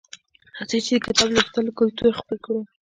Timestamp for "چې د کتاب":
0.87-1.27